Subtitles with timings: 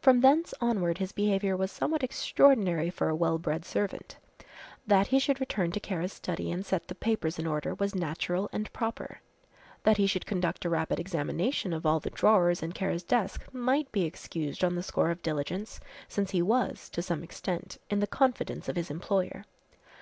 [0.00, 4.16] From thence onward his behaviour was somewhat extraordinary for a well bred servant.
[4.86, 8.48] That he should return to Kara's study and set the papers in order was natural
[8.50, 9.20] and proper.
[9.82, 13.92] That he should conduct a rapid examination of all the drawers in Kara's desk might
[13.92, 18.06] be excused on the score of diligence, since he was, to some extent, in the
[18.06, 19.44] confidence of his employer.